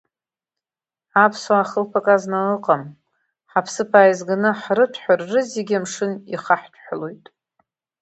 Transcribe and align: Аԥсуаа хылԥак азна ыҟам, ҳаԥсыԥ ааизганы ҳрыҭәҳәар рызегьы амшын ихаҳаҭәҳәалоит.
Аԥсуаа 1.23 1.69
хылԥак 1.69 2.07
азна 2.15 2.39
ыҟам, 2.55 2.83
ҳаԥсыԥ 3.51 3.91
ааизганы 3.99 4.51
ҳрыҭәҳәар 4.61 5.19
рызегьы 5.31 5.75
амшын 5.79 6.11
ихаҳаҭәҳәалоит. 6.33 7.25